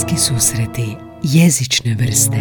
Bliski 0.00 0.18
susreti 0.18 0.96
jezične 1.22 1.94
vrste 1.94 2.36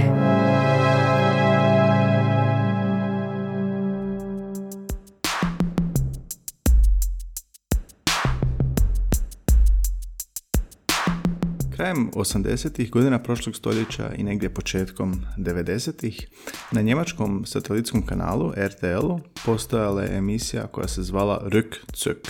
Krajem 11.75 12.11
80. 12.13 12.89
godina 12.89 13.23
prošlog 13.23 13.55
stoljeća 13.55 14.11
i 14.17 14.23
negdje 14.23 14.53
početkom 14.53 15.25
90. 15.37 16.25
na 16.71 16.81
njemačkom 16.81 17.45
satelitskom 17.45 18.05
kanalu 18.05 18.53
RTL-u 18.57 19.19
postojala 19.45 20.01
je 20.01 20.17
emisija 20.17 20.67
koja 20.67 20.87
se 20.87 21.03
zvala 21.03 21.41
Rückzug. 21.45 22.29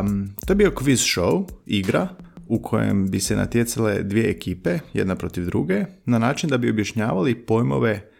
Um, 0.00 0.34
to 0.46 0.52
je 0.52 0.56
bio 0.56 0.70
quiz 0.70 1.16
show, 1.16 1.48
igra, 1.66 2.08
u 2.48 2.62
kojem 2.62 3.10
bi 3.10 3.20
se 3.20 3.36
natjecale 3.36 4.02
dvije 4.02 4.30
ekipe, 4.30 4.78
jedna 4.92 5.16
protiv 5.16 5.44
druge, 5.44 5.84
na 6.04 6.18
način 6.18 6.50
da 6.50 6.58
bi 6.58 6.70
objašnjavali 6.70 7.34
pojmove 7.34 8.10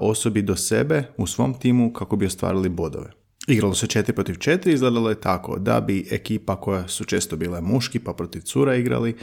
osobi 0.00 0.42
do 0.42 0.56
sebe 0.56 1.02
u 1.16 1.26
svom 1.26 1.54
timu 1.54 1.92
kako 1.92 2.16
bi 2.16 2.26
ostvarili 2.26 2.68
bodove. 2.68 3.10
Igralo 3.48 3.74
se 3.74 3.86
4 3.86 4.12
protiv 4.12 4.34
4, 4.34 4.72
izgledalo 4.74 5.08
je 5.08 5.20
tako 5.20 5.58
da 5.58 5.80
bi 5.80 6.06
ekipa 6.10 6.60
koja 6.60 6.88
su 6.88 7.04
često 7.04 7.36
bile 7.36 7.60
muški 7.60 7.98
pa 7.98 8.12
protiv 8.12 8.40
cura 8.40 8.74
igrali, 8.74 9.16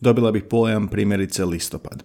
dobila 0.00 0.32
bi 0.32 0.48
pojam 0.48 0.88
primjerice 0.88 1.44
listopad. 1.44 2.02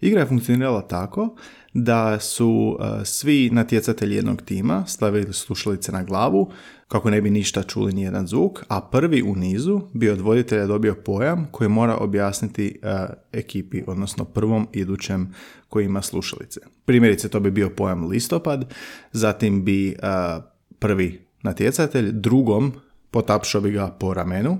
Igra 0.00 0.20
je 0.20 0.26
funkcionirala 0.26 0.82
tako 0.82 1.36
da 1.74 2.20
su 2.20 2.76
uh, 2.80 2.86
svi 3.04 3.50
natjecatelji 3.52 4.16
jednog 4.16 4.42
tima 4.42 4.84
stavili 4.86 5.32
slušalice 5.32 5.92
na 5.92 6.02
glavu 6.02 6.50
kako 6.88 7.10
ne 7.10 7.20
bi 7.20 7.30
ništa 7.30 7.62
čuli 7.62 7.92
ni 7.92 8.02
jedan 8.02 8.26
zvuk, 8.26 8.64
a 8.68 8.80
prvi 8.80 9.22
u 9.22 9.36
nizu 9.36 9.80
bi 9.92 10.10
od 10.10 10.20
voditelja 10.20 10.66
dobio 10.66 10.94
pojam 10.94 11.48
koji 11.50 11.68
mora 11.68 11.96
objasniti 11.96 12.80
uh, 12.82 12.90
ekipi, 13.32 13.82
odnosno 13.86 14.24
prvom 14.24 14.68
idućem 14.72 15.34
koji 15.68 15.84
ima 15.84 16.02
slušalice. 16.02 16.60
Primjerice 16.84 17.28
to 17.28 17.40
bi 17.40 17.50
bio 17.50 17.70
pojam 17.70 18.06
listopad, 18.06 18.74
zatim 19.12 19.64
bi 19.64 19.88
uh, 19.88 20.44
prvi 20.78 21.26
natjecatelj 21.42 22.12
drugom 22.12 22.72
potapšao 23.10 23.60
bi 23.60 23.70
ga 23.70 23.88
po 23.88 24.14
ramenu, 24.14 24.58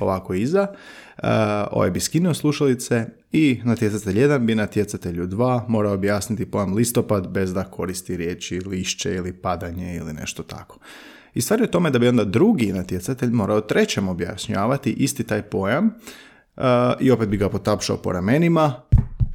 ovako 0.00 0.34
iza, 0.34 0.66
ovaj 1.70 1.90
bi 1.90 2.00
skinuo 2.00 2.34
slušalice 2.34 3.06
i 3.34 3.60
natjecatelj 3.64 4.14
1 4.14 4.38
bi 4.38 4.54
natjecatelju 4.54 5.26
2 5.26 5.68
morao 5.68 5.92
objasniti 5.92 6.50
pojam 6.50 6.74
listopad 6.74 7.28
bez 7.28 7.54
da 7.54 7.64
koristi 7.64 8.16
riječi 8.16 8.60
lišće 8.66 9.14
ili 9.14 9.32
padanje 9.32 9.96
ili 9.96 10.12
nešto 10.12 10.42
tako. 10.42 10.78
I 11.34 11.40
stvar 11.40 11.60
je 11.60 11.64
u 11.64 11.70
tome 11.70 11.90
da 11.90 11.98
bi 11.98 12.08
onda 12.08 12.24
drugi 12.24 12.72
natjecatelj 12.72 13.30
morao 13.30 13.60
trećem 13.60 14.08
objašnjavati 14.08 14.92
isti 14.92 15.24
taj 15.24 15.42
pojam 15.42 15.86
uh, 15.86 16.62
i 17.00 17.10
opet 17.10 17.28
bi 17.28 17.36
ga 17.36 17.48
potapšao 17.48 17.96
po 17.96 18.12
ramenima, 18.12 18.74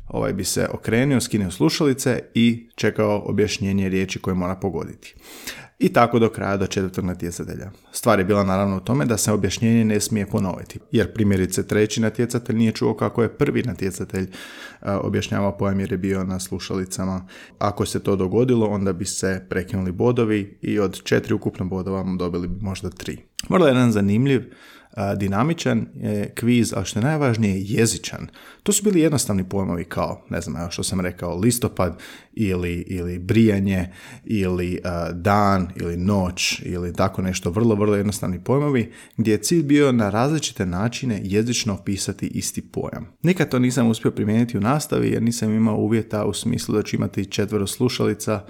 ovaj 0.08 0.34
bi 0.34 0.44
se 0.44 0.68
okrenio, 0.74 1.22
skinuo 1.22 1.52
slušalice 1.52 2.20
i 2.34 2.70
čekao 2.76 3.24
objašnjenje 3.26 3.90
riječi 3.90 4.20
koje 4.20 4.34
mora 4.34 4.56
pogoditi 4.56 5.16
i 5.80 5.94
tako 5.94 6.20
do 6.20 6.30
kraja 6.30 6.58
do 6.58 6.68
četvrtog 6.68 7.06
natjecatelja. 7.06 7.72
Stvar 7.92 8.20
je 8.20 8.26
bila 8.26 8.44
naravno 8.44 8.78
u 8.78 8.80
tome 8.80 9.06
da 9.06 9.18
se 9.18 9.32
objašnjenje 9.32 9.86
ne 9.86 10.00
smije 10.00 10.26
ponoviti, 10.26 10.80
jer 10.92 11.14
primjerice 11.14 11.68
treći 11.68 12.02
natjecatelj 12.02 12.56
nije 12.56 12.72
čuo 12.72 12.94
kako 12.94 13.24
je 13.24 13.38
prvi 13.38 13.64
natjecatelj 13.64 14.28
objašnjavao 14.82 15.58
pojam 15.58 15.80
jer 15.80 15.92
je 15.92 15.98
bio 15.98 16.24
na 16.24 16.40
slušalicama. 16.40 17.28
Ako 17.60 17.86
se 17.86 18.04
to 18.04 18.16
dogodilo, 18.16 18.68
onda 18.68 18.94
bi 18.94 19.06
se 19.06 19.46
prekinuli 19.50 19.92
bodovi 19.92 20.58
i 20.62 20.80
od 20.80 21.04
četiri 21.04 21.34
ukupno 21.34 21.66
bodova 21.66 22.06
dobili 22.20 22.48
bi 22.48 22.62
možda 22.62 22.90
tri. 22.90 23.18
Vrlo 23.50 23.68
jedan 23.68 23.92
zanimljiv 23.92 24.42
dinamičan 25.18 25.86
je 25.96 26.34
kviz, 26.36 26.74
a 26.74 26.84
što 26.84 27.00
je 27.00 27.04
najvažnije 27.04 27.56
jezičan. 27.58 28.28
To 28.64 28.72
su 28.72 28.84
bili 28.84 29.00
jednostavni 29.00 29.50
pojmovi 29.50 29.84
kao, 29.84 30.26
ne 30.30 30.42
znam, 30.42 30.72
što 30.72 30.84
sam 30.84 31.00
rekao, 31.00 31.38
listopad 31.38 32.00
ili, 32.34 32.74
ili 32.74 33.20
brijanje 33.20 33.94
ili 34.26 34.80
dan 35.14 35.68
ili 35.76 35.98
noć 35.98 36.62
ili 36.66 36.94
tako 36.94 37.22
nešto, 37.22 37.52
vrlo, 37.52 37.76
vrlo 37.76 37.96
jednostavni 37.96 38.44
pojmovi 38.44 38.92
gdje 39.18 39.32
je 39.32 39.42
cilj 39.44 39.64
bio 39.64 39.92
na 39.92 40.10
različite 40.10 40.66
načine 40.66 41.22
jezično 41.24 41.74
opisati 41.74 42.28
isti 42.28 42.62
pojam. 42.62 43.08
Nikad 43.24 43.50
to 43.50 43.60
nisam 43.60 43.88
uspio 43.88 44.12
primijeniti 44.12 44.58
u 44.58 44.62
nastavi 44.62 45.10
jer 45.10 45.24
nisam 45.24 45.54
imao 45.54 45.78
uvjeta 45.78 46.26
u 46.26 46.34
smislu 46.34 46.76
da 46.76 46.84
ću 46.84 46.96
imati 46.96 47.26
četvero 47.26 47.68
slušalica 47.68 48.46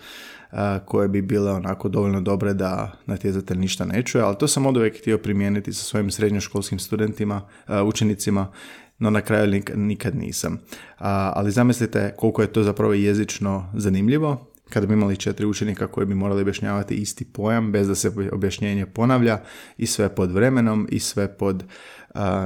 koje 0.85 1.07
bi 1.07 1.21
bile 1.21 1.51
onako 1.51 1.89
dovoljno 1.89 2.21
dobre 2.21 2.53
da 2.53 2.91
natjecatelj 3.05 3.57
ništa 3.57 3.85
ne 3.85 4.03
čuje, 4.03 4.23
ali 4.23 4.37
to 4.37 4.47
sam 4.47 4.65
od 4.65 4.77
uvijek 4.77 4.99
htio 4.99 5.17
primijeniti 5.17 5.73
sa 5.73 5.83
svojim 5.83 6.11
srednjoškolskim 6.11 6.79
studentima, 6.79 7.41
učenicima, 7.85 8.51
no 8.99 9.09
na 9.09 9.21
kraju 9.21 9.61
nikad 9.75 10.15
nisam. 10.15 10.59
Ali 10.97 11.51
zamislite 11.51 12.13
koliko 12.17 12.41
je 12.41 12.53
to 12.53 12.63
zapravo 12.63 12.93
jezično 12.93 13.71
zanimljivo, 13.75 14.45
kada 14.69 14.87
bi 14.87 14.93
imali 14.93 15.17
četiri 15.17 15.45
učenika 15.45 15.87
koji 15.87 16.07
bi 16.07 16.15
morali 16.15 16.41
objašnjavati 16.41 16.95
isti 16.95 17.25
pojam 17.25 17.71
bez 17.71 17.87
da 17.87 17.95
se 17.95 18.11
objašnjenje 18.31 18.85
ponavlja 18.85 19.41
i 19.77 19.85
sve 19.85 20.15
pod 20.15 20.31
vremenom 20.31 20.87
i 20.91 20.99
sve 20.99 21.37
pod 21.37 21.63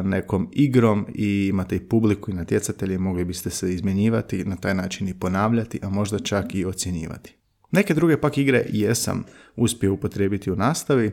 nekom 0.03 0.49
igrom 0.51 1.07
i 1.15 1.47
imate 1.47 1.75
i 1.75 1.79
publiku 1.79 2.31
i 2.31 2.33
natjecatelje, 2.33 2.97
mogli 2.97 3.25
biste 3.25 3.49
se 3.49 3.73
izmjenjivati, 3.73 4.45
na 4.45 4.55
taj 4.55 4.75
način 4.75 5.07
i 5.07 5.19
ponavljati, 5.19 5.79
a 5.83 5.89
možda 5.89 6.19
čak 6.19 6.55
i 6.55 6.65
ocjenjivati. 6.65 7.35
Neke 7.73 7.93
druge 7.93 8.17
pak 8.17 8.37
igre 8.37 8.65
jesam 8.69 9.23
uspio 9.55 9.93
upotrijebiti 9.93 10.51
u 10.51 10.55
nastavi 10.55 11.11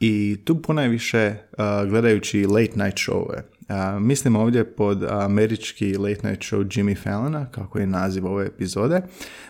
i 0.00 0.36
tu 0.44 0.62
ponajviše 0.62 1.34
gledajući 1.88 2.46
late 2.46 2.72
night 2.74 2.98
showove. 2.98 3.42
Uh, 3.68 4.02
mislim 4.02 4.36
ovdje 4.36 4.64
pod 4.64 5.04
američki 5.10 5.96
late 5.96 6.28
night 6.28 6.42
show 6.42 6.64
Jimmy 6.64 7.02
Fallona, 7.02 7.46
kako 7.50 7.78
je 7.78 7.86
naziv 7.86 8.26
ove 8.26 8.46
epizode. 8.46 9.00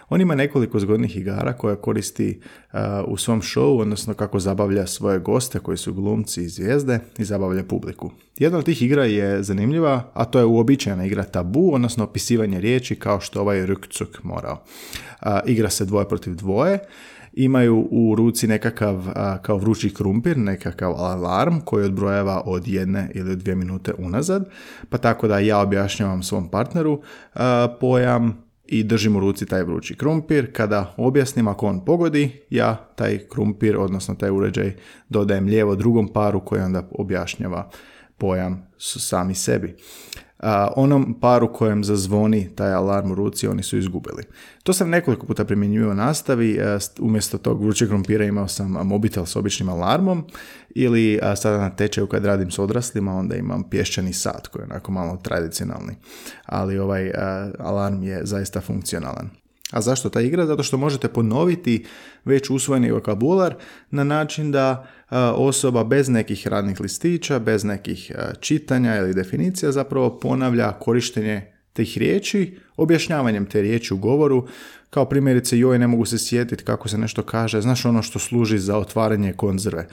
On 0.09 0.21
ima 0.21 0.35
nekoliko 0.35 0.79
zgodnih 0.79 1.17
igara 1.17 1.53
koje 1.53 1.77
koristi 1.77 2.41
uh, 2.73 2.79
u 3.07 3.17
svom 3.17 3.43
showu, 3.43 3.81
odnosno 3.81 4.15
kako 4.15 4.41
zabavlja 4.41 4.87
svoje 4.87 5.19
goste 5.19 5.59
koji 5.59 5.77
su 5.77 5.95
glumci 5.95 6.43
i 6.43 6.49
zvijezde 6.49 7.01
i 7.19 7.25
zabavlja 7.25 7.65
publiku. 7.65 8.11
Jedna 8.39 8.59
od 8.59 8.65
tih 8.65 8.83
igra 8.83 9.05
je 9.05 9.43
zanimljiva, 9.43 10.11
a 10.15 10.25
to 10.25 10.39
je 10.39 10.45
uobičajena 10.45 11.07
igra 11.07 11.25
tabu, 11.25 11.75
odnosno 11.75 12.05
opisivanje 12.05 12.61
riječi 12.61 12.97
kao 12.97 13.21
što 13.21 13.41
ovaj 13.41 13.67
Rukcuk 13.67 14.23
morao. 14.23 14.65
Uh, 15.23 15.29
igra 15.47 15.71
se 15.71 15.85
dvoje 15.85 16.09
protiv 16.09 16.35
dvoje 16.35 16.79
imaju 17.37 17.89
u 17.91 18.15
ruci 18.15 18.47
nekakav 18.47 19.07
kao 19.43 19.57
vrući 19.59 19.95
krumpir, 19.95 20.39
nekakav 20.39 20.93
alarm 20.93 21.61
koji 21.65 21.85
odbrojava 21.85 22.43
od 22.47 22.69
jedne 22.69 23.11
ili 23.15 23.37
dvije 23.37 23.55
minute 23.55 23.93
unazad, 23.99 24.49
pa 24.89 24.99
tako 24.99 25.29
da 25.29 25.39
ja 25.39 25.59
objašnjavam 25.59 26.23
svom 26.23 26.49
partneru 26.49 27.03
pojam 27.81 28.45
i 28.67 28.83
držim 28.83 29.17
u 29.17 29.21
ruci 29.21 29.47
taj 29.47 29.63
vrući 29.63 29.95
krumpir. 29.95 30.53
Kada 30.53 30.95
objasnim 30.97 31.49
ako 31.49 31.67
on 31.67 31.85
pogodi, 31.85 32.41
ja 32.51 32.75
taj 32.97 33.19
krumpir, 33.19 33.77
odnosno 33.77 34.15
taj 34.15 34.31
uređaj, 34.31 34.75
dodajem 35.09 35.47
lijevo 35.47 35.75
drugom 35.77 36.09
paru 36.09 36.41
koji 36.41 36.63
onda 36.63 36.89
objašnjava 36.91 37.71
pojam 38.19 38.67
sami 38.79 39.35
sebi 39.35 39.77
onom 40.77 41.17
paru 41.21 41.53
kojem 41.53 41.85
zazvoni 41.85 42.51
taj 42.55 42.73
alarm 42.73 43.11
u 43.11 43.15
ruci, 43.15 43.49
oni 43.49 43.63
su 43.63 43.79
izgubili. 43.79 44.23
To 44.63 44.73
sam 44.73 44.91
nekoliko 44.91 45.27
puta 45.27 45.45
primjenjivao 45.45 45.91
u 45.91 45.95
nastavi, 45.95 46.61
umjesto 47.01 47.39
tog 47.39 47.63
vrućeg 47.63 47.89
krompira 47.89 48.25
imao 48.25 48.49
sam 48.49 48.71
mobitel 48.71 49.25
s 49.25 49.37
običnim 49.37 49.69
alarmom 49.69 50.25
ili 50.75 51.21
sada 51.37 51.59
na 51.59 51.71
tečaju 51.71 52.07
kad 52.07 52.25
radim 52.25 52.51
s 52.51 52.59
odraslima 52.59 53.15
onda 53.15 53.37
imam 53.37 53.71
pješčani 53.71 54.13
sat 54.13 54.47
koji 54.47 54.63
je 54.63 54.67
onako 54.71 54.93
malo 54.93 55.17
tradicionalni, 55.17 55.97
ali 56.47 56.79
ovaj 56.79 57.13
alarm 57.59 58.03
je 58.03 58.21
zaista 58.27 58.61
funkcionalan. 58.61 59.44
A 59.75 59.81
zašto 59.81 60.09
ta 60.09 60.21
igra? 60.21 60.47
Zato 60.47 60.63
što 60.63 60.77
možete 60.77 61.09
ponoviti 61.09 61.85
već 62.25 62.51
usvojeni 62.51 62.91
vokabular 62.91 63.55
na 63.91 64.05
način 64.05 64.53
da 64.53 64.87
osoba 65.37 65.85
bez 65.85 66.09
nekih 66.09 66.47
radnih 66.47 66.81
listića, 66.81 67.39
bez 67.39 67.65
nekih 67.65 68.13
čitanja 68.41 68.97
ili 68.97 69.15
definicija 69.15 69.73
zapravo 69.73 70.19
ponavlja 70.19 70.73
korištenje 70.73 71.53
tih 71.73 71.99
riječi, 71.99 72.59
objašnjavanjem 72.77 73.47
te 73.47 73.63
riječi 73.63 73.95
u 73.95 73.99
govoru, 73.99 74.47
kao 74.91 75.05
primjerice 75.05 75.59
joj 75.59 75.79
ne 75.79 75.87
mogu 75.87 76.05
se 76.05 76.19
sjetiti 76.19 76.65
kako 76.65 76.89
se 76.89 76.99
nešto 76.99 77.23
kaže, 77.23 77.61
znaš 77.61 77.85
ono 77.85 78.03
što 78.03 78.19
služi 78.19 78.59
za 78.59 78.79
otvaranje 78.79 79.33
konzerve 79.33 79.89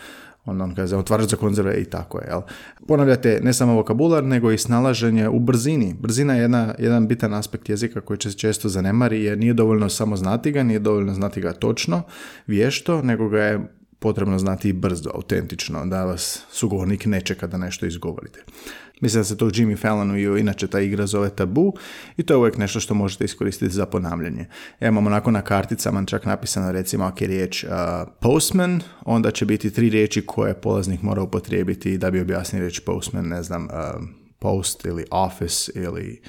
on, 0.46 0.62
on 0.62 0.76
kaže 0.76 0.98
otvarač 0.98 1.30
za 1.30 1.38
konzerve 1.38 1.82
i 1.82 1.86
tako 1.86 2.20
je. 2.20 2.28
Jel? 2.28 2.42
Ponavljate 2.88 3.40
ne 3.44 3.54
samo 3.54 3.74
vokabular, 3.74 4.24
nego 4.24 4.52
i 4.52 4.58
snalaženje 4.58 5.30
u 5.30 5.40
brzini. 5.40 5.96
Brzina 6.00 6.36
je 6.36 6.42
jedna, 6.42 6.76
jedan 6.80 7.08
bitan 7.08 7.34
aspekt 7.34 7.70
jezika 7.70 8.02
koji 8.02 8.18
se 8.24 8.34
često 8.34 8.70
zanemari 8.70 9.24
jer 9.24 9.38
nije 9.38 9.54
dovoljno 9.54 9.90
samo 9.90 10.18
znati 10.18 10.52
ga, 10.52 10.64
nije 10.64 10.80
dovoljno 10.80 11.14
znati 11.14 11.42
ga 11.42 11.54
točno, 11.54 12.02
vješto, 12.48 13.02
nego 13.02 13.30
ga 13.30 13.44
je 13.44 13.60
potrebno 14.02 14.40
znati 14.40 14.70
i 14.70 14.74
brzo, 14.74 15.10
autentično, 15.14 15.86
da 15.86 16.06
vas 16.06 16.46
sugovornik 16.52 17.06
ne 17.06 17.22
čeka 17.22 17.48
da 17.48 17.58
nešto 17.58 17.86
izgovorite. 17.86 18.44
Mislim 19.02 19.20
da 19.20 19.24
se 19.24 19.38
to 19.38 19.46
Jimmy 19.46 19.78
Fallonu 19.78 20.18
i 20.18 20.40
inače 20.40 20.68
ta 20.68 20.80
igra 20.80 21.08
zove 21.08 21.30
tabu 21.30 21.74
i 22.18 22.24
to 22.24 22.34
je 22.34 22.38
uvijek 22.38 22.58
nešto 22.58 22.80
što 22.80 22.94
možete 22.94 23.26
iskoristiti 23.26 23.74
za 23.74 23.86
ponavljanje. 23.86 24.46
Ja 24.80 24.88
imam 24.88 25.08
onako 25.08 25.32
na 25.32 25.42
karticama 25.42 26.06
čak 26.06 26.26
napisano 26.26 26.72
recimo 26.72 27.04
ako 27.04 27.24
je 27.24 27.28
riječ 27.28 27.64
uh, 27.64 27.70
postman, 28.22 28.82
onda 29.06 29.32
će 29.32 29.46
biti 29.46 29.74
tri 29.74 29.90
riječi 29.90 30.26
koje 30.26 30.62
polaznik 30.62 31.02
mora 31.02 31.22
upotrijebiti 31.22 31.98
da 31.98 32.12
bi 32.12 32.22
objasnio 32.22 32.60
riječ 32.60 32.80
postman, 32.80 33.28
ne 33.28 33.44
znam, 33.44 33.64
uh, 33.66 33.72
post 34.40 34.86
ili 34.86 35.06
office 35.12 35.72
ili 35.76 36.22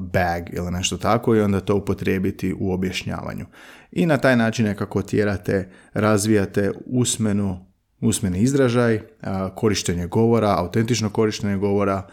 bag 0.00 0.42
ili 0.52 0.70
nešto 0.70 0.96
tako 0.96 1.36
i 1.36 1.40
onda 1.40 1.60
to 1.60 1.76
upotrijebiti 1.76 2.54
u 2.60 2.72
objašnjavanju. 2.72 3.46
I 3.92 4.06
na 4.06 4.16
taj 4.16 4.36
način 4.36 4.66
nekako 4.66 5.02
tjerate, 5.02 5.70
razvijate 5.92 6.72
usmenu, 6.86 7.66
usmeni 8.00 8.38
izražaj, 8.38 9.00
korištenje 9.54 10.06
govora, 10.06 10.54
autentično 10.58 11.10
korištenje 11.10 11.56
govora 11.56 12.06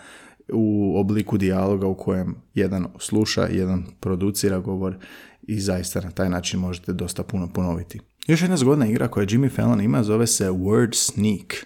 u 0.53 0.94
obliku 1.00 1.38
dijaloga 1.38 1.88
u 1.88 1.97
kojem 1.97 2.35
jedan 2.53 2.88
sluša, 3.00 3.47
jedan 3.51 3.85
producira 4.00 4.59
govor 4.59 4.95
i 5.41 5.59
zaista 5.59 6.01
na 6.01 6.12
taj 6.12 6.30
način 6.30 6.59
možete 6.59 6.94
dosta 6.94 7.23
puno 7.23 7.50
ponoviti. 7.53 8.00
Još 8.27 8.41
jedna 8.41 8.57
zgodna 8.57 8.88
igra 8.88 9.07
koju 9.07 9.25
Jimmy 9.25 9.56
Fallon 9.56 9.81
ima 9.81 10.03
zove 10.03 10.27
se 10.27 10.50
Word 10.50 10.95
Sneak. 10.95 11.65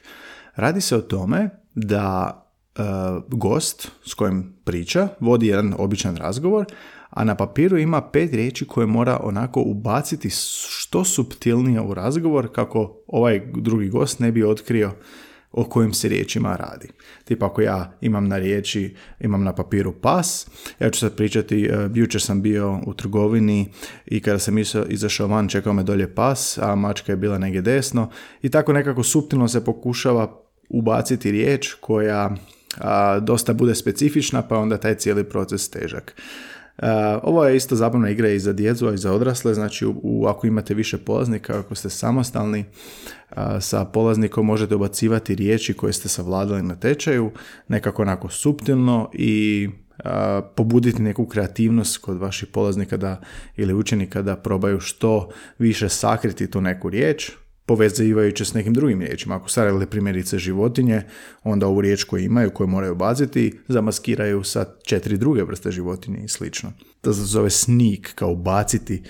Radi 0.56 0.82
se 0.82 0.96
o 0.96 1.02
tome 1.02 1.50
da 1.76 2.38
gost 3.28 3.92
s 4.06 4.14
kojim 4.14 4.54
priča 4.64 5.08
vodi 5.20 5.48
jedan 5.48 5.74
običan 5.78 6.18
razgovor, 6.18 6.66
a 7.10 7.24
na 7.24 7.36
papiru 7.36 7.78
ima 7.78 8.02
pet 8.02 8.34
riječi 8.34 8.68
koje 8.68 8.88
mora 8.88 9.20
onako 9.24 9.62
ubaciti 9.62 10.30
što 10.70 11.04
subtilnije 11.04 11.82
u 11.82 11.94
razgovor 11.94 12.54
kako 12.54 13.04
ovaj 13.08 13.42
drugi 13.56 13.90
gost 13.90 14.20
ne 14.20 14.32
bi 14.32 14.44
otkrio 14.44 14.92
o 15.52 15.64
kojim 15.64 15.94
se 15.94 16.10
riječima 16.10 16.56
radi. 16.56 16.88
Tipa 17.24 17.46
ako 17.46 17.62
ja 17.62 17.98
imam 18.02 18.28
na 18.28 18.38
riječi, 18.38 18.96
imam 19.20 19.44
na 19.44 19.56
papiru 19.56 19.94
pas, 20.02 20.48
ja 20.80 20.90
ću 20.90 21.00
sad 21.00 21.16
pričati, 21.16 21.70
uh, 21.70 21.98
jučer 21.98 22.22
sam 22.22 22.42
bio 22.42 22.80
u 22.88 22.94
trgovini 22.94 23.72
i 24.06 24.20
kada 24.20 24.40
sam 24.40 24.58
izašao 24.90 25.28
van 25.28 25.48
čekao 25.48 25.74
me 25.74 25.84
dolje 25.84 26.16
pas, 26.16 26.58
a 26.58 26.76
mačka 26.76 27.12
je 27.12 27.18
bila 27.18 27.38
negdje 27.38 27.62
desno 27.62 28.10
i 28.42 28.50
tako 28.50 28.74
nekako 28.74 29.04
suptilno 29.04 29.48
se 29.48 29.66
pokušava 29.66 30.42
ubaciti 30.70 31.32
riječ 31.32 31.74
koja 31.74 32.36
a, 32.78 33.20
dosta 33.20 33.54
bude 33.54 33.76
specifična, 33.76 34.42
pa 34.42 34.58
onda 34.58 34.78
taj 34.78 34.96
cijeli 34.96 35.24
proces 35.24 35.70
težak. 35.70 36.16
ovo 37.24 37.46
je 37.46 37.56
isto 37.56 37.76
zabavna 37.76 38.10
igra 38.10 38.30
i 38.30 38.40
za 38.40 38.54
djecu, 38.54 38.88
a 38.88 38.94
i 38.94 38.98
za 38.98 39.14
odrasle, 39.14 39.54
znači 39.54 39.86
u, 39.86 40.26
ako 40.28 40.48
imate 40.48 40.74
više 40.74 40.98
polaznika, 40.98 41.60
ako 41.60 41.76
ste 41.76 41.90
samostalni, 41.90 42.66
sa 43.60 43.86
polaznikom 43.86 44.46
možete 44.46 44.76
ubacivati 44.76 45.36
riječi 45.36 45.74
koje 45.74 45.94
ste 45.94 46.10
savladali 46.10 46.62
na 46.62 46.76
tečaju, 46.76 47.32
nekako 47.68 48.02
onako 48.02 48.30
suptilno 48.30 49.10
i 49.14 49.70
pobuditi 50.56 51.02
neku 51.02 51.26
kreativnost 51.26 51.98
kod 51.98 52.18
vaših 52.18 52.50
polaznika 52.50 52.98
da, 52.98 53.22
ili 53.58 53.74
učenika 53.74 54.22
da 54.22 54.36
probaju 54.36 54.80
što 54.80 55.30
više 55.60 55.90
sakriti 55.90 56.52
tu 56.52 56.62
neku 56.62 56.90
riječ, 56.90 57.32
povezivajući 57.72 58.46
s 58.46 58.54
nekim 58.54 58.74
drugim 58.74 59.02
riječima. 59.02 59.36
Ako 59.36 59.50
stavili 59.50 59.86
primjerice 59.86 60.38
životinje, 60.38 61.02
onda 61.44 61.68
ovu 61.68 61.82
riječ 61.82 62.04
koju 62.04 62.24
imaju, 62.24 62.50
koju 62.50 62.68
moraju 62.68 62.96
baziti, 62.96 63.60
zamaskiraju 63.68 64.44
sa 64.44 64.66
četiri 64.84 65.18
druge 65.18 65.44
vrste 65.44 65.72
životinje 65.72 66.24
i 66.24 66.28
slično. 66.28 66.74
To 67.02 67.14
se 67.14 67.22
zove 67.22 67.50
sneak, 67.50 68.12
kao 68.16 68.32
ubaciti, 68.32 69.04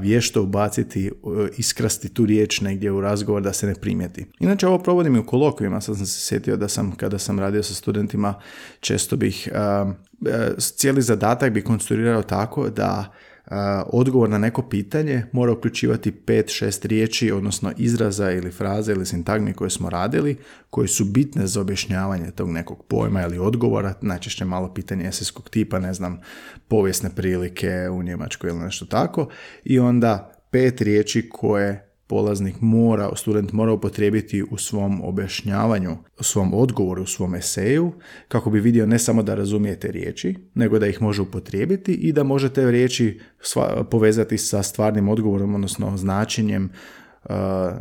vješto 0.00 0.42
ubaciti, 0.42 1.10
iskrasti 1.58 2.08
tu 2.08 2.26
riječ 2.26 2.60
negdje 2.60 2.92
u 2.92 3.00
razgovor 3.00 3.42
da 3.42 3.52
se 3.52 3.66
ne 3.66 3.74
primijeti. 3.74 4.26
Inače, 4.40 4.66
ovo 4.66 4.78
provodim 4.78 5.16
i 5.16 5.18
u 5.18 5.26
kolokvijima, 5.26 5.80
sad 5.80 5.96
sam 5.96 6.06
se 6.06 6.20
sjetio 6.20 6.56
da 6.56 6.68
sam, 6.68 6.96
kada 6.96 7.18
sam 7.18 7.38
radio 7.38 7.62
sa 7.62 7.74
studentima, 7.74 8.34
često 8.80 9.16
bih, 9.16 9.48
cijeli 10.58 11.02
zadatak 11.02 11.52
bi 11.52 11.64
konstruirao 11.64 12.22
tako 12.22 12.70
da 12.70 13.12
odgovor 13.86 14.30
na 14.30 14.38
neko 14.38 14.62
pitanje 14.62 15.24
mora 15.32 15.52
uključivati 15.52 16.12
5-6 16.26 16.86
riječi, 16.86 17.32
odnosno 17.32 17.72
izraza 17.76 18.30
ili 18.30 18.50
fraze 18.50 18.92
ili 18.92 19.06
sintagmi 19.06 19.52
koje 19.52 19.70
smo 19.70 19.90
radili, 19.90 20.36
koje 20.70 20.88
su 20.88 21.04
bitne 21.04 21.46
za 21.46 21.60
objašnjavanje 21.60 22.30
tog 22.30 22.50
nekog 22.50 22.84
pojma 22.88 23.22
ili 23.22 23.38
odgovora, 23.38 23.94
najčešće 24.00 24.44
malo 24.44 24.74
pitanje 24.74 25.08
eseskog 25.08 25.50
tipa, 25.50 25.78
ne 25.78 25.94
znam, 25.94 26.20
povijesne 26.68 27.10
prilike 27.16 27.88
u 27.92 28.02
Njemačkoj 28.02 28.50
ili 28.50 28.58
nešto 28.58 28.84
tako, 28.86 29.28
i 29.64 29.78
onda 29.78 30.32
pet 30.50 30.80
riječi 30.80 31.28
koje 31.32 31.85
polaznik 32.06 32.60
mora, 32.60 33.10
student 33.16 33.52
mora 33.52 33.72
upotrijebiti 33.72 34.42
u 34.42 34.58
svom 34.58 35.04
objašnjavanju, 35.04 35.96
u 36.18 36.22
svom 36.22 36.54
odgovoru, 36.54 37.02
u 37.02 37.06
svom 37.06 37.34
eseju, 37.34 37.92
kako 38.28 38.50
bi 38.50 38.60
vidio 38.60 38.86
ne 38.86 38.98
samo 38.98 39.22
da 39.22 39.34
razumijete 39.34 39.92
riječi, 39.92 40.34
nego 40.54 40.78
da 40.78 40.86
ih 40.86 41.02
može 41.02 41.22
upotrijebiti 41.22 41.92
i 41.92 42.12
da 42.12 42.22
možete 42.22 42.70
riječi 42.70 43.20
povezati 43.90 44.38
sa 44.38 44.62
stvarnim 44.62 45.08
odgovorom, 45.08 45.54
odnosno 45.54 45.96
značenjem 45.96 46.64
uh, 46.64 47.30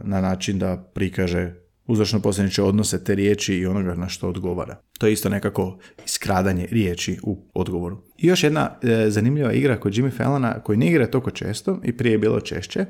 na 0.03 0.21
način 0.21 0.59
da 0.59 0.91
prikaže 0.93 1.64
uzročno 1.87 2.19
posljedniče 2.19 2.63
odnose 2.63 3.03
te 3.03 3.15
riječi 3.15 3.55
i 3.55 3.65
onoga 3.65 3.95
na 3.95 4.09
što 4.09 4.29
odgovara. 4.29 4.75
To 4.99 5.07
je 5.07 5.13
isto 5.13 5.29
nekako 5.29 5.77
iskradanje 6.05 6.67
riječi 6.71 7.19
u 7.23 7.37
odgovoru. 7.53 7.97
I 8.17 8.27
još 8.27 8.43
jedna 8.43 8.77
e, 8.81 9.05
zanimljiva 9.09 9.53
igra 9.53 9.79
kod 9.79 9.93
Jimmy 9.93 10.17
Fallona, 10.17 10.59
koji 10.63 10.77
ne 10.77 10.87
igra 10.87 11.07
toliko 11.07 11.31
često 11.31 11.79
i 11.83 11.97
prije 11.97 12.11
je 12.11 12.17
bilo 12.17 12.41
češće, 12.41 12.85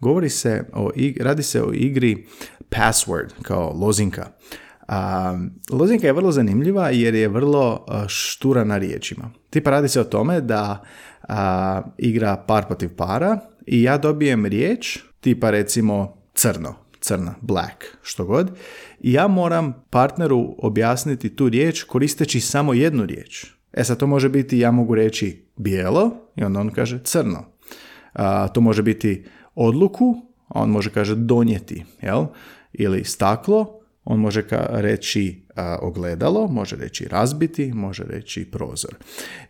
govori 0.00 0.28
se 0.28 0.64
o, 0.72 0.90
radi 1.20 1.42
se 1.42 1.62
o 1.62 1.72
igri 1.72 2.26
password, 2.70 3.28
kao 3.42 3.72
lozinka. 3.72 4.26
A, 4.88 5.38
lozinka 5.70 6.06
je 6.06 6.12
vrlo 6.12 6.32
zanimljiva 6.32 6.90
jer 6.90 7.14
je 7.14 7.28
vrlo 7.28 7.86
štura 8.08 8.64
na 8.64 8.78
riječima. 8.78 9.30
Tipa 9.50 9.70
radi 9.70 9.88
se 9.88 10.00
o 10.00 10.04
tome 10.04 10.40
da 10.40 10.84
a, 11.28 11.82
igra 11.98 12.36
par 12.36 12.66
protiv 12.66 12.96
para 12.96 13.38
i 13.66 13.82
ja 13.82 13.98
dobijem 13.98 14.46
riječ, 14.46 14.98
tipa 15.20 15.50
recimo 15.50 16.16
crno, 16.34 16.74
crna, 17.06 17.34
black, 17.40 17.84
što 18.02 18.24
god. 18.24 18.50
I 19.00 19.12
ja 19.12 19.28
moram 19.28 19.84
partneru 19.90 20.54
objasniti 20.58 21.36
tu 21.36 21.48
riječ 21.48 21.82
koristeći 21.82 22.40
samo 22.40 22.74
jednu 22.74 23.06
riječ. 23.06 23.46
E 23.72 23.84
sad 23.84 23.98
to 23.98 24.06
može 24.06 24.28
biti, 24.28 24.58
ja 24.58 24.70
mogu 24.70 24.94
reći 24.94 25.44
bijelo 25.56 26.10
i 26.36 26.44
onda 26.44 26.60
on 26.60 26.70
kaže 26.70 26.98
crno. 27.04 27.44
A, 28.12 28.48
to 28.48 28.60
može 28.60 28.82
biti 28.82 29.24
odluku, 29.54 30.14
a 30.48 30.60
on 30.60 30.70
može 30.70 30.90
kaže 30.90 31.14
donijeti, 31.14 31.84
jel? 32.02 32.24
Ili 32.72 33.04
staklo, 33.04 33.80
on 34.04 34.20
može 34.20 34.42
reći 34.70 35.45
ogledalo, 35.82 36.46
može 36.48 36.76
reći 36.76 37.08
razbiti, 37.08 37.72
može 37.72 38.04
reći 38.04 38.44
prozor. 38.44 38.94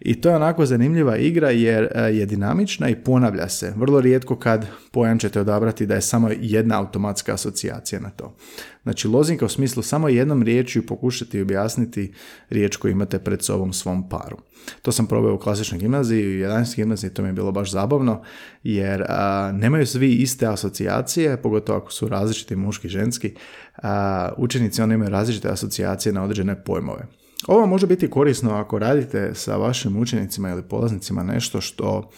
I 0.00 0.20
to 0.20 0.29
je 0.29 0.37
onako 0.37 0.67
zanimljiva 0.67 1.17
igra 1.17 1.50
jer 1.50 1.88
je 2.12 2.26
dinamična 2.26 2.88
i 2.88 2.97
ponavlja 2.97 3.49
se. 3.49 3.73
Vrlo 3.76 4.00
rijetko 4.00 4.37
kad 4.37 4.67
pojam 4.91 5.19
ćete 5.19 5.41
odabrati 5.41 5.87
da 5.87 5.94
je 5.94 6.00
samo 6.00 6.31
jedna 6.41 6.79
automatska 6.79 7.35
asocijacija 7.35 8.00
na 8.00 8.11
to. 8.11 8.37
Znači 8.82 9.08
lozinka 9.08 9.44
u 9.44 9.49
smislu 9.49 9.82
samo 9.82 10.08
jednom 10.08 10.43
riječju 10.43 10.87
pokušati 10.87 11.41
objasniti 11.41 12.12
riječ 12.50 12.76
koju 12.76 12.93
imate 12.93 13.19
pred 13.19 13.43
sobom 13.43 13.73
svom 13.73 14.08
paru. 14.08 14.37
To 14.82 14.93
sam 14.93 15.06
probao 15.06 15.34
u 15.34 15.39
klasičnoj 15.39 15.79
gimnaziji, 15.79 16.27
u 16.27 16.48
11. 16.48 16.77
gimnaziji, 16.77 17.10
to 17.10 17.22
mi 17.22 17.29
je 17.29 17.32
bilo 17.32 17.53
baš 17.53 17.70
zabavno, 17.70 18.22
jer 18.63 19.05
nemaju 19.53 19.86
svi 19.86 20.13
iste 20.13 20.46
asocijacije, 20.46 21.43
pogotovo 21.43 21.79
ako 21.79 21.93
su 21.93 22.08
različiti 22.08 22.56
muški 22.56 22.86
i 22.86 22.91
ženski, 22.91 23.34
a, 23.82 24.29
učenici 24.36 24.82
oni 24.82 24.94
imaju 24.94 25.10
različite 25.10 25.48
asocijacije 25.48 26.13
na 26.13 26.25
određene 26.25 26.65
pojmove. 26.65 27.06
Ovo 27.46 27.67
može 27.67 27.86
biti 27.86 28.10
korisno 28.10 28.55
ako 28.55 28.79
radite 28.79 29.31
sa 29.34 29.56
vašim 29.56 29.96
učenicima 29.96 30.51
ili 30.51 30.63
polaznicima 30.63 31.22
nešto 31.22 31.60
što 31.60 32.10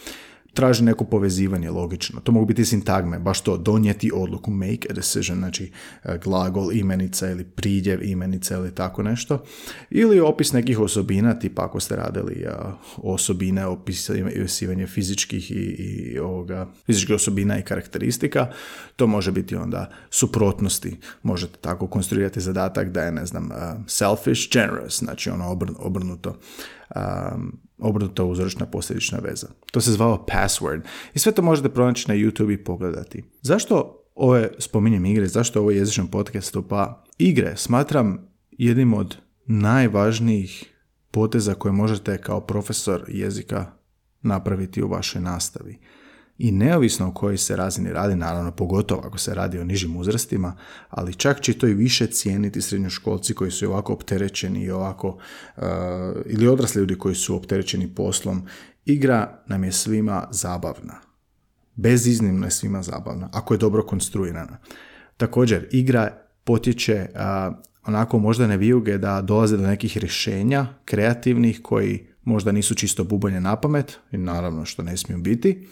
traži 0.53 0.83
neko 0.83 1.03
povezivanje 1.03 1.69
logično. 1.71 2.19
To 2.19 2.31
mogu 2.31 2.45
biti 2.45 2.65
sintagme, 2.65 3.19
baš 3.19 3.41
to, 3.41 3.57
donijeti 3.57 4.11
odluku, 4.13 4.51
make 4.51 4.87
a 4.89 4.93
decision, 4.93 5.37
znači 5.37 5.71
e, 6.03 6.17
glagol 6.23 6.73
imenica 6.73 7.29
ili 7.29 7.43
pridjev 7.43 8.03
imenica 8.03 8.55
ili 8.55 8.75
tako 8.75 9.03
nešto. 9.03 9.43
Ili 9.89 10.19
opis 10.19 10.53
nekih 10.53 10.79
osobina, 10.79 11.39
tipa 11.39 11.65
ako 11.65 11.79
ste 11.79 11.95
radili 11.95 12.45
osobine, 12.97 13.65
opisivanje 13.65 14.87
fizičkih 14.87 15.51
i, 15.51 15.55
i 15.55 16.19
ovoga, 16.19 16.67
fizičkih 16.85 17.15
osobina 17.15 17.59
i 17.59 17.63
karakteristika, 17.63 18.47
to 18.95 19.07
može 19.07 19.31
biti 19.31 19.55
onda 19.55 19.91
suprotnosti. 20.09 20.97
Možete 21.23 21.57
tako 21.61 21.87
konstruirati 21.87 22.41
zadatak 22.41 22.89
da 22.89 23.01
je, 23.01 23.11
ne 23.11 23.25
znam, 23.25 23.49
selfish, 23.87 24.53
generous, 24.53 24.99
znači 24.99 25.29
ono 25.29 25.57
obrnuto 25.79 26.35
um, 26.95 27.59
obrnuta 27.77 28.23
uzročna 28.23 28.65
posljedična 28.65 29.19
veza. 29.19 29.47
To 29.71 29.81
se 29.81 29.91
zvao 29.91 30.25
password. 30.27 30.81
I 31.13 31.19
sve 31.19 31.31
to 31.31 31.41
možete 31.41 31.69
pronaći 31.69 32.05
na 32.07 32.15
YouTube 32.15 32.53
i 32.53 32.63
pogledati. 32.63 33.23
Zašto 33.41 34.03
ove 34.15 34.51
spominjem 34.57 35.05
igre, 35.05 35.27
zašto 35.27 35.59
ovo 35.59 35.71
jezičnom 35.71 36.07
podcastu? 36.07 36.67
Pa 36.67 37.03
igre 37.17 37.53
smatram 37.57 38.29
jednim 38.51 38.93
od 38.93 39.17
najvažnijih 39.45 40.75
poteza 41.11 41.53
koje 41.53 41.71
možete 41.71 42.17
kao 42.17 42.41
profesor 42.41 43.05
jezika 43.07 43.65
napraviti 44.21 44.83
u 44.83 44.87
vašoj 44.87 45.21
nastavi 45.21 45.79
i 46.39 46.51
neovisno 46.51 47.07
o 47.07 47.11
kojoj 47.11 47.37
se 47.37 47.55
razini 47.55 47.93
radi, 47.93 48.15
naravno 48.15 48.51
pogotovo 48.51 49.01
ako 49.05 49.17
se 49.17 49.35
radi 49.35 49.59
o 49.59 49.63
nižim 49.63 49.97
uzrastima, 49.97 50.55
ali 50.89 51.15
čak 51.15 51.41
će 51.41 51.53
to 51.53 51.67
i 51.67 51.73
više 51.73 52.07
cijeniti 52.07 52.61
srednjoškolci 52.61 53.33
koji 53.33 53.51
su 53.51 53.65
ovako 53.65 53.93
opterećeni 53.93 54.63
i 54.63 54.71
ovako, 54.71 55.07
uh, 55.07 55.63
ili 56.25 56.47
odrasli 56.47 56.79
ljudi 56.79 56.97
koji 56.97 57.15
su 57.15 57.35
opterećeni 57.35 57.95
poslom. 57.95 58.47
Igra 58.85 59.43
nam 59.47 59.63
je 59.63 59.71
svima 59.71 60.27
zabavna. 60.31 60.95
Beziznimno 61.75 62.47
je 62.47 62.51
svima 62.51 62.83
zabavna, 62.83 63.29
ako 63.33 63.53
je 63.53 63.57
dobro 63.57 63.85
konstruirana. 63.85 64.57
Također, 65.17 65.67
igra 65.71 66.17
potječe 66.43 67.07
uh, 67.13 67.55
onako 67.85 68.19
možda 68.19 68.47
ne 68.47 68.57
vijuge 68.57 68.97
da 68.97 69.21
dolaze 69.21 69.57
do 69.57 69.67
nekih 69.67 69.97
rješenja 69.97 70.67
kreativnih 70.85 71.59
koji 71.63 72.07
možda 72.23 72.51
nisu 72.51 72.75
čisto 72.75 73.03
bubanje 73.03 73.41
na 73.41 73.55
pamet 73.55 73.99
i 74.11 74.17
naravno 74.17 74.65
što 74.65 74.83
ne 74.83 74.97
smiju 74.97 75.19
biti. 75.19 75.67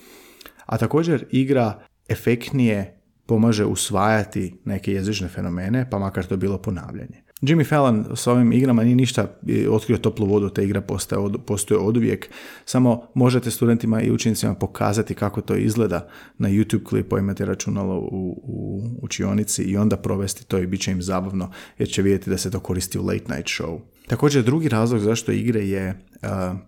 A 0.67 0.77
također 0.77 1.25
igra 1.31 1.79
efektnije 2.09 2.99
pomaže 3.25 3.65
usvajati 3.65 4.55
neke 4.65 4.93
jezične 4.93 5.27
fenomene, 5.27 5.89
pa 5.89 5.99
makar 5.99 6.25
to 6.25 6.37
bilo 6.37 6.57
ponavljanje. 6.57 7.23
Jimmy 7.41 7.69
Fallon 7.69 8.05
s 8.15 8.27
ovim 8.27 8.51
igrama 8.51 8.83
nije 8.83 8.95
ništa 8.95 9.27
otkrio 9.69 9.97
toplu 9.97 10.25
vodu, 10.25 10.49
ta 10.49 10.61
igra 10.61 10.81
postoje 10.81 11.19
od, 11.19 11.45
postoje 11.45 11.79
od 11.79 11.97
uvijek. 11.97 12.29
Samo 12.65 13.03
možete 13.13 13.51
studentima 13.51 14.01
i 14.01 14.11
učenicima 14.11 14.55
pokazati 14.55 15.13
kako 15.13 15.41
to 15.41 15.55
izgleda 15.55 16.07
na 16.37 16.49
YouTube 16.49 16.83
klipu, 16.83 17.17
imate 17.17 17.45
računalo 17.45 17.99
u, 17.99 18.41
u 18.43 18.81
učionici 19.01 19.63
i 19.63 19.77
onda 19.77 19.97
provesti 19.97 20.45
to 20.45 20.59
i 20.59 20.67
bit 20.67 20.81
će 20.81 20.91
im 20.91 21.01
zabavno 21.01 21.51
jer 21.77 21.89
će 21.89 22.01
vidjeti 22.01 22.29
da 22.29 22.37
se 22.37 22.51
to 22.51 22.59
koristi 22.59 22.99
u 22.99 23.05
late 23.05 23.35
night 23.35 23.47
show. 23.47 23.79
Također 24.07 24.43
drugi 24.43 24.69
razlog 24.69 25.01
zašto 25.01 25.31
igre 25.31 25.67
je 25.67 25.99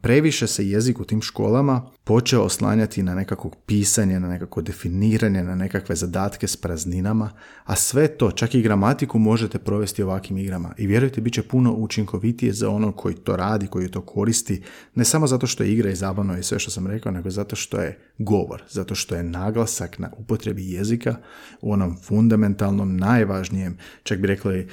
previše 0.02 0.48
se 0.48 0.70
jezik 0.70 1.00
u 1.00 1.06
tim 1.06 1.22
školama 1.22 1.92
počeo 2.10 2.42
oslanjati 2.42 3.04
na 3.04 3.16
nekakvo 3.16 3.52
pisanje, 3.66 4.20
na 4.20 4.28
nekako 4.28 4.62
definiranje, 4.62 5.44
na 5.44 5.56
nekakve 5.56 5.96
zadatke 5.96 6.48
s 6.48 6.58
prazninama, 6.58 7.32
a 7.66 7.76
sve 7.76 8.08
to, 8.08 8.32
čak 8.32 8.56
i 8.56 8.62
gramatiku 8.62 9.20
možete 9.20 9.60
provesti 9.60 10.04
ovakvim 10.04 10.38
igrama. 10.38 10.74
I 10.78 10.88
vjerujte, 10.88 11.22
bit 11.22 11.34
će 11.34 11.44
puno 11.44 11.74
učinkovitije 11.74 12.54
za 12.54 12.70
ono 12.70 12.92
koji 12.92 13.16
to 13.16 13.36
radi, 13.36 13.68
koji 13.68 13.88
to 13.88 14.02
koristi, 14.02 14.62
ne 14.96 15.06
samo 15.06 15.28
zato 15.28 15.48
što 15.48 15.64
je 15.64 15.74
igra 15.74 15.90
i 15.90 15.96
zabavno 15.96 16.38
i 16.38 16.44
sve 16.44 16.60
što 16.60 16.72
sam 16.72 16.88
rekao, 16.88 17.12
nego 17.12 17.30
zato 17.30 17.56
što 17.56 17.78
je 17.78 18.00
govor, 18.18 18.64
zato 18.70 18.96
što 18.96 19.16
je 19.16 19.24
naglasak 19.24 20.00
na 20.00 20.12
upotrebi 20.18 20.72
jezika 20.72 21.16
u 21.62 21.74
onom 21.74 21.98
fundamentalnom, 22.04 22.98
najvažnijem, 22.98 23.78
čak 24.04 24.20
bi 24.20 24.28
rekli 24.28 24.68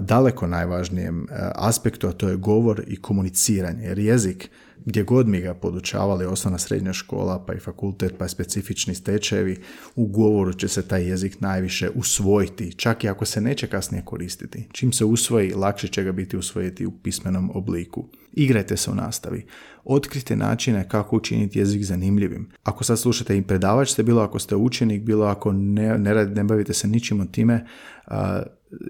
daleko 0.00 0.46
najvažnijem 0.46 1.26
aspektu, 1.54 2.08
a 2.08 2.12
to 2.12 2.28
je 2.28 2.36
govor 2.36 2.84
i 2.86 2.96
komuniciranje. 2.96 3.84
Jer 3.84 3.98
jezik, 3.98 4.50
gdje 4.84 5.02
god 5.02 5.28
mi 5.28 5.40
ga 5.40 5.54
podučavali, 5.54 6.26
osnovna 6.26 6.58
srednja 6.58 6.92
škola, 6.92 7.44
pa 7.46 7.54
i 7.54 7.58
fakultet, 7.58 8.14
pa 8.18 8.26
i 8.26 8.28
specifični 8.28 8.94
stečajevi, 8.94 9.60
u 9.96 10.06
govoru 10.06 10.52
će 10.52 10.68
se 10.68 10.88
taj 10.88 11.08
jezik 11.08 11.40
najviše 11.40 11.90
usvojiti, 11.94 12.72
čak 12.72 13.04
i 13.04 13.08
ako 13.08 13.24
se 13.24 13.40
neće 13.40 13.66
kasnije 13.66 14.04
koristiti. 14.04 14.68
Čim 14.72 14.92
se 14.92 15.04
usvoji, 15.04 15.52
lakše 15.52 15.88
će 15.88 16.02
ga 16.02 16.12
biti 16.12 16.36
usvojiti 16.36 16.86
u 16.86 16.90
pismenom 17.02 17.50
obliku. 17.54 18.04
Igrajte 18.32 18.76
se 18.76 18.90
u 18.90 18.94
nastavi. 18.94 19.46
Otkrite 19.84 20.36
načine 20.36 20.88
kako 20.88 21.16
učiniti 21.16 21.58
jezik 21.58 21.84
zanimljivim. 21.84 22.50
Ako 22.62 22.84
sad 22.84 22.98
slušate 22.98 23.36
i 23.38 23.42
predavač 23.42 23.88
ste, 23.88 24.02
bilo 24.02 24.22
ako 24.22 24.38
ste 24.38 24.56
učenik, 24.56 25.02
bilo 25.02 25.26
ako 25.26 25.52
ne, 25.52 25.98
ne, 25.98 26.26
ne 26.26 26.44
bavite 26.44 26.72
se 26.72 26.88
ničim 26.88 27.20
od 27.20 27.30
time, 27.30 27.66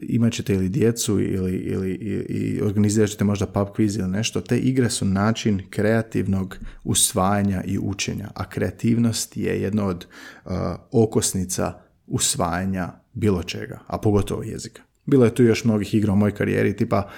imat 0.03 0.33
ćete 0.33 0.55
ili 0.55 0.69
djecu 0.69 1.21
ili, 1.21 1.53
ili 1.53 1.91
i, 2.29 2.61
organizirat 2.63 3.11
ćete 3.11 3.25
možda 3.25 3.47
pub 3.47 3.69
quiz 3.77 3.99
ili 3.99 4.09
nešto, 4.09 4.41
te 4.41 4.59
igre 4.59 4.91
su 4.91 5.05
način 5.05 5.63
kreativnog 5.71 6.59
usvajanja 6.85 7.63
i 7.67 7.79
učenja, 7.79 8.31
a 8.35 8.51
kreativnost 8.51 9.37
je 9.37 9.63
jedna 9.63 9.87
od 9.87 10.07
uh, 10.45 10.53
okosnica 10.93 11.81
usvajanja 12.07 12.89
bilo 13.13 13.43
čega, 13.43 13.81
a 13.87 13.99
pogotovo 13.99 14.43
jezika. 14.43 14.83
Bilo 15.07 15.25
je 15.25 15.35
tu 15.35 15.43
još 15.43 15.65
mnogih 15.65 15.95
igra 15.95 16.13
u 16.13 16.17
mojoj 16.17 16.35
karijeri, 16.35 16.77
tipa 16.77 17.11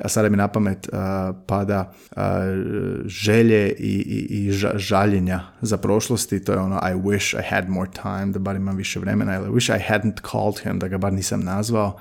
a 0.00 0.08
sada 0.08 0.28
mi 0.28 0.36
na 0.36 0.48
pamet 0.48 0.88
pada 1.46 1.92
želje 3.06 3.72
i, 3.78 3.94
i, 3.96 4.46
i 4.46 4.52
žaljenja 4.74 5.40
za 5.60 5.76
prošlosti, 5.76 6.44
to 6.44 6.52
je 6.52 6.58
ono 6.58 6.76
I 6.76 6.94
wish 6.94 7.38
I 7.38 7.42
had 7.54 7.68
more 7.68 7.90
time, 8.02 8.32
da 8.32 8.38
bar 8.38 8.56
imam 8.56 8.76
više 8.76 9.00
vremena, 9.00 9.36
ili 9.36 9.48
I 9.48 9.50
wish 9.50 9.76
I 9.76 9.92
hadn't 9.92 10.20
called 10.30 10.58
him, 10.62 10.78
da 10.78 10.88
ga 10.88 10.98
bar 10.98 11.12
nisam 11.12 11.40
nazvao. 11.40 11.98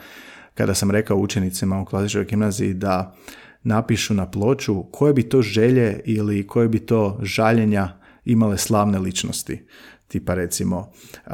Kada 0.53 0.74
sam 0.74 0.91
rekao 0.91 1.17
učenicima 1.17 1.81
u 1.81 1.86
klasičnoj 1.86 2.25
gimnaziji 2.25 2.74
da 2.74 3.15
napišu 3.63 4.13
na 4.13 4.31
ploču 4.31 4.83
koje 4.91 5.13
bi 5.13 5.29
to 5.29 5.41
želje 5.41 6.00
ili 6.05 6.48
koje 6.48 6.67
bi 6.67 6.79
to 6.79 7.19
žaljenja 7.21 7.89
imale 8.25 8.57
slavne 8.57 9.00
ličnosti 9.00 9.65
tipa 10.12 10.34
recimo 10.34 10.77
uh, 10.80 11.34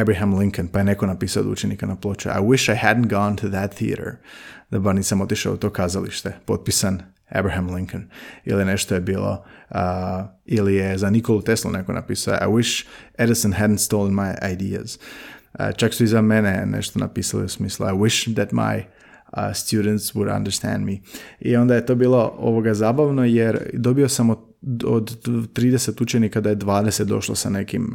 Abraham 0.00 0.34
Lincoln, 0.34 0.68
pa 0.68 0.78
je 0.78 0.84
neko 0.84 1.06
napisao 1.06 1.42
od 1.42 1.48
učenika 1.48 1.86
na 1.86 1.96
ploču 1.96 2.28
I 2.28 2.40
wish 2.40 2.72
I 2.72 2.76
hadn't 2.86 3.08
gone 3.08 3.36
to 3.36 3.48
that 3.48 3.74
theater 3.74 4.16
da 4.70 4.78
bar 4.78 4.94
nisam 4.94 5.20
otišao 5.20 5.54
u 5.54 5.56
to 5.56 5.70
kazalište, 5.70 6.32
potpisan 6.44 7.02
Abraham 7.28 7.74
Lincoln. 7.74 8.04
Ili 8.44 8.64
nešto 8.64 8.94
je 8.94 9.00
bilo, 9.00 9.44
uh, 9.70 9.78
ili 10.46 10.74
je 10.74 10.98
za 10.98 11.10
Nikolu 11.10 11.42
Tesla 11.42 11.70
neko 11.70 11.92
napisao, 11.92 12.34
I 12.34 12.46
wish 12.46 12.86
Edison 13.18 13.52
hadn't 13.52 13.78
stolen 13.78 14.14
my 14.14 14.52
ideas. 14.52 14.98
Uh, 15.58 15.66
čak 15.76 15.94
su 15.94 16.04
i 16.04 16.06
za 16.06 16.22
mene 16.22 16.66
nešto 16.66 16.98
napisali 16.98 17.44
u 17.44 17.48
smislu, 17.48 17.86
I 17.86 17.92
wish 17.92 18.34
that 18.34 18.52
my 18.52 18.82
uh, 19.32 19.54
students 19.54 20.14
would 20.14 20.36
understand 20.36 20.86
me. 20.86 20.98
I 21.40 21.56
onda 21.56 21.74
je 21.74 21.86
to 21.86 21.94
bilo 21.94 22.34
ovoga 22.38 22.74
zabavno 22.74 23.24
jer 23.24 23.70
dobio 23.72 24.08
sam 24.08 24.30
od 24.30 24.47
od 24.84 25.26
30 25.26 26.02
učenika 26.02 26.40
da 26.40 26.50
je 26.50 26.56
20 26.56 27.04
došlo 27.04 27.34
sa 27.34 27.50
nekim 27.50 27.94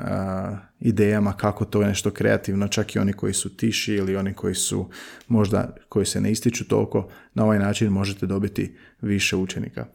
idejama 0.79 1.34
kako 1.34 1.65
to 1.65 1.82
je 1.82 1.88
nešto 1.88 2.12
kreativno, 2.12 2.67
čak 2.67 2.96
i 2.96 3.00
oni 3.00 3.13
koji 3.13 3.34
su 3.34 3.58
tiši 3.58 3.93
ili 3.93 4.15
oni 4.15 4.34
koji 4.34 4.55
su 4.55 4.89
možda, 5.27 5.75
koji 5.89 6.05
se 6.05 6.22
ne 6.22 6.32
ističu 6.32 6.67
toliko, 6.67 7.10
na 7.34 7.43
ovaj 7.43 7.60
način 7.60 7.88
možete 7.88 8.25
dobiti 8.25 8.75
više 9.01 9.36
učenika. 9.36 9.86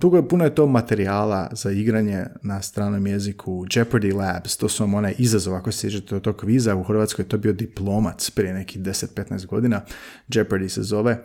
Tugo 0.00 0.16
je 0.16 0.28
puno 0.28 0.44
je 0.44 0.54
to 0.54 0.66
materijala 0.66 1.50
za 1.52 1.70
igranje 1.70 2.24
na 2.42 2.62
stranom 2.62 3.06
jeziku. 3.06 3.66
Jeopardy 3.66 4.14
Labs, 4.14 4.56
to 4.56 4.68
su 4.68 4.82
vam 4.82 4.94
onaj 4.94 5.14
izazov, 5.18 5.54
ako 5.54 5.72
se 5.72 5.78
sjećate 5.78 6.16
od 6.16 6.22
tog 6.22 6.36
kviza, 6.36 6.76
u 6.76 6.82
Hrvatskoj 6.82 7.22
je 7.22 7.28
to 7.28 7.38
bio 7.38 7.52
diplomac 7.52 8.30
prije 8.30 8.54
nekih 8.54 8.82
10-15 8.82 9.46
godina. 9.46 9.80
Jeopardy 10.28 10.68
se 10.68 10.82
zove. 10.82 11.24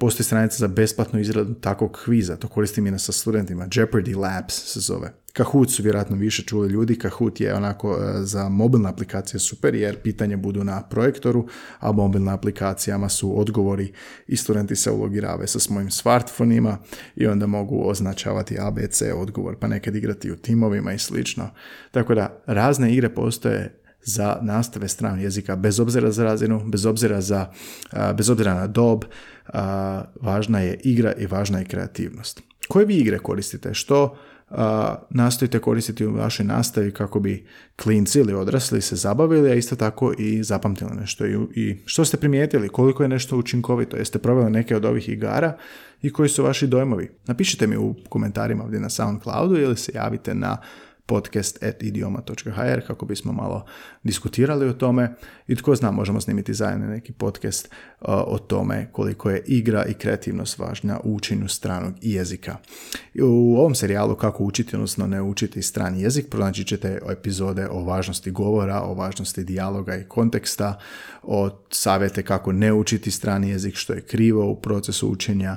Postoji 0.00 0.24
stranica 0.24 0.56
za 0.56 0.68
besplatnu 0.68 1.20
izradu 1.20 1.54
takvog 1.54 1.98
kviza, 2.04 2.36
to 2.36 2.48
koristim 2.48 2.86
i 2.86 2.98
sa 2.98 3.12
studentima. 3.12 3.66
Jeopardy 3.66 4.16
Labs 4.16 4.54
se 4.72 4.80
zove. 4.80 5.12
Kahoot 5.36 5.70
su 5.70 5.82
vjerojatno 5.82 6.16
više 6.16 6.42
čuli 6.42 6.68
ljudi. 6.68 6.98
Kahoot 6.98 7.40
je 7.40 7.54
onako 7.54 7.92
e, 7.92 8.22
za 8.22 8.48
mobilne 8.48 8.88
aplikacije 8.88 9.40
super 9.40 9.74
jer 9.74 10.02
pitanje 10.02 10.36
budu 10.36 10.64
na 10.64 10.82
projektoru, 10.82 11.46
a 11.78 11.92
mobilne 11.92 12.32
aplikacijama 12.32 13.08
su 13.08 13.40
odgovori 13.40 13.92
i 14.26 14.36
studenti 14.36 14.76
se 14.76 14.90
ulogirave 14.90 15.46
sa 15.46 15.58
svojim 15.58 15.90
smartfonima 15.90 16.78
i 17.16 17.26
onda 17.26 17.46
mogu 17.46 17.88
označavati 17.88 18.56
ABC 18.60 19.02
odgovor 19.14 19.56
pa 19.58 19.68
nekad 19.68 19.96
igrati 19.96 20.30
u 20.30 20.36
timovima 20.36 20.92
i 20.92 20.98
slično. 20.98 21.50
Tako 21.90 22.14
da 22.14 22.42
razne 22.46 22.92
igre 22.92 23.14
postoje 23.14 23.80
za 24.02 24.38
nastave 24.42 24.88
stranog 24.88 25.22
jezika 25.22 25.56
bez 25.56 25.80
obzira 25.80 26.10
za 26.10 26.24
razinu, 26.24 26.62
bez 26.66 26.86
obzira, 26.86 27.20
za, 27.20 27.50
bez 28.16 28.30
obzira 28.30 28.54
na 28.54 28.66
dob, 28.66 29.04
važna 30.20 30.60
je 30.60 30.80
igra 30.84 31.12
i 31.12 31.26
važna 31.26 31.58
je 31.58 31.64
kreativnost. 31.64 32.42
Koje 32.68 32.86
vi 32.86 32.96
igre 32.96 33.18
koristite? 33.18 33.74
Što 33.74 34.16
nastojite 35.10 35.58
koristiti 35.58 36.06
u 36.06 36.12
vašoj 36.12 36.46
nastavi 36.46 36.92
kako 36.92 37.20
bi 37.20 37.46
klinci 37.82 38.18
ili 38.18 38.34
odrasli 38.34 38.80
se 38.80 38.96
zabavili, 38.96 39.50
a 39.50 39.54
isto 39.54 39.76
tako 39.76 40.12
i 40.18 40.42
zapamtili 40.42 40.90
nešto. 41.00 41.26
I, 41.26 41.76
što 41.84 42.04
ste 42.04 42.16
primijetili, 42.16 42.68
koliko 42.68 43.02
je 43.02 43.08
nešto 43.08 43.36
učinkovito, 43.36 43.96
jeste 43.96 44.18
proveli 44.18 44.50
neke 44.50 44.76
od 44.76 44.84
ovih 44.84 45.08
igara 45.08 45.56
i 46.02 46.12
koji 46.12 46.28
su 46.28 46.44
vaši 46.44 46.66
dojmovi. 46.66 47.10
Napišite 47.26 47.66
mi 47.66 47.76
u 47.76 47.94
komentarima 48.08 48.64
ovdje 48.64 48.80
na 48.80 48.90
SoundCloudu 48.90 49.56
ili 49.56 49.76
se 49.76 49.92
javite 49.94 50.34
na 50.34 50.56
podcast.idioma.hr 51.06 52.86
kako 52.86 53.06
bismo 53.06 53.32
malo 53.32 53.64
diskutirali 54.02 54.68
o 54.68 54.72
tome 54.72 55.14
i 55.46 55.56
tko 55.56 55.74
zna 55.76 55.90
možemo 55.90 56.20
snimiti 56.20 56.54
zajedno 56.54 56.86
neki 56.86 57.12
podcast 57.12 57.66
uh, 57.66 58.08
o 58.08 58.38
tome 58.38 58.88
koliko 58.92 59.30
je 59.30 59.42
igra 59.46 59.84
i 59.84 59.94
kreativnost 59.94 60.58
važna 60.58 61.00
u 61.04 61.14
učenju 61.14 61.48
stranog 61.48 61.94
jezika. 62.00 62.56
U 63.22 63.56
ovom 63.58 63.74
serijalu 63.74 64.14
kako 64.14 64.44
učiti, 64.44 64.76
odnosno 64.76 65.06
ne 65.06 65.22
učiti 65.22 65.62
strani 65.62 66.02
jezik, 66.02 66.26
pronaći 66.30 66.64
ćete 66.64 66.98
epizode 67.10 67.68
o 67.70 67.84
važnosti 67.84 68.30
govora, 68.30 68.80
o 68.82 68.94
važnosti 68.94 69.44
dijaloga 69.44 69.96
i 69.96 70.04
konteksta, 70.04 70.78
o 71.22 71.50
savjete 71.70 72.22
kako 72.22 72.52
ne 72.52 72.72
učiti 72.72 73.10
strani 73.10 73.50
jezik, 73.50 73.74
što 73.74 73.92
je 73.92 74.00
krivo 74.00 74.50
u 74.50 74.60
procesu 74.60 75.08
učenja 75.08 75.56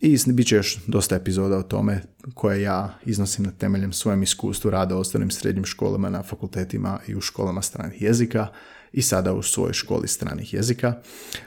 i 0.00 0.18
bit 0.26 0.46
će 0.46 0.56
još 0.56 0.78
dosta 0.86 1.16
epizoda 1.16 1.56
o 1.56 1.62
tome 1.62 2.02
koje 2.34 2.62
ja 2.62 2.98
iznosim 3.04 3.44
na 3.44 3.50
temeljem 3.50 3.92
svojem 3.92 4.22
iskustvu 4.22 4.70
rada 4.70 4.96
u 4.96 5.00
ostalim 5.00 5.30
srednjim 5.30 5.64
školama 5.64 6.10
na 6.10 6.22
fakultetima 6.22 6.98
i 7.06 7.14
u 7.14 7.20
školama 7.20 7.62
stranih 7.62 8.02
jezika 8.02 8.46
i 8.92 9.02
sada 9.02 9.32
u 9.32 9.42
svojoj 9.42 9.72
školi 9.72 10.08
stranih 10.08 10.54
jezika. 10.54 10.94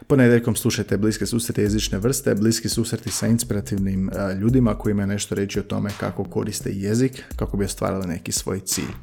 Ponedjeljkom 0.07 0.55
slušajte 0.55 0.97
bliske 0.97 1.25
susrete 1.25 1.61
jezične 1.61 1.97
vrste, 1.97 2.35
bliski 2.35 2.69
susreti 2.69 3.11
sa 3.11 3.27
inspirativnim 3.27 4.11
ljudima 4.41 4.77
koji 4.77 4.91
imaju 4.91 5.07
nešto 5.07 5.35
reći 5.35 5.59
o 5.59 5.63
tome 5.63 5.89
kako 5.99 6.23
koriste 6.23 6.71
jezik, 6.73 7.23
kako 7.35 7.57
bi 7.57 7.65
ostvarili 7.65 8.07
neki 8.07 8.31
svoj 8.31 8.59
cilj. 8.59 8.93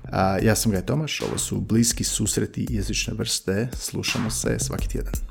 ja 0.43 0.55
sam 0.55 0.73
Gaj 0.73 0.87
Tomaš, 0.87 1.21
ovo 1.21 1.39
su 1.39 1.61
bliski 1.61 2.05
susreti 2.05 2.67
jezične 2.71 3.15
vrste, 3.15 3.69
slušamo 3.73 4.31
se 4.31 4.57
svaki 4.59 4.89
tjedan. 4.89 5.30